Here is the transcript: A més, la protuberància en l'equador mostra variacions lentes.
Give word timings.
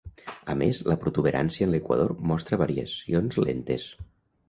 A 0.53 0.55
més, 0.61 0.79
la 0.91 0.95
protuberància 1.03 1.69
en 1.69 1.73
l'equador 1.75 2.17
mostra 2.33 2.63
variacions 2.65 3.43
lentes. 3.49 3.91